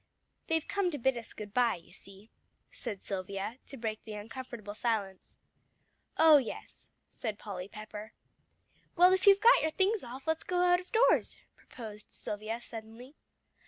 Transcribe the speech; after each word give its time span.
"They've 0.47 0.67
come 0.67 0.89
to 0.89 0.97
bid 0.97 1.15
us 1.15 1.31
good 1.31 1.53
bye, 1.53 1.75
you 1.75 1.93
see," 1.93 2.31
said 2.71 3.03
Silvia, 3.03 3.59
to 3.67 3.77
break 3.77 4.03
the 4.03 4.13
uncomfortable 4.13 4.73
silence. 4.73 5.35
"Oh 6.17 6.37
yes," 6.37 6.87
said 7.11 7.37
Polly 7.37 7.67
Pepper. 7.67 8.11
"Well, 8.95 9.13
if 9.13 9.27
you've 9.27 9.39
got 9.41 9.61
your 9.61 9.69
things 9.69 10.03
off, 10.03 10.25
let's 10.25 10.41
go 10.43 10.63
out 10.63 10.79
of 10.79 10.91
doors," 10.91 11.37
proposed 11.55 12.07
Silvia 12.13 12.59
suddenly. 12.59 13.13